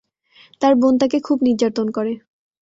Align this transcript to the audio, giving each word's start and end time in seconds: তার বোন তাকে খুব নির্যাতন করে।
তার 0.61 0.73
বোন 0.75 0.93
তাকে 0.97 1.17
খুব 1.19 1.37
নির্যাতন 1.41 1.87
করে। 1.91 2.13